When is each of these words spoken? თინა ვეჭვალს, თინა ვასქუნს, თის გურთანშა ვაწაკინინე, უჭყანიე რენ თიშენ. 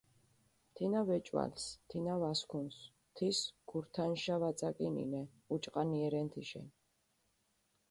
თინა 0.75 1.01
ვეჭვალს, 1.07 1.63
თინა 1.89 2.13
ვასქუნს, 2.21 2.77
თის 3.15 3.37
გურთანშა 3.69 4.35
ვაწაკინინე, 4.41 5.21
უჭყანიე 5.53 6.07
რენ 6.13 6.27
თიშენ. 6.33 6.67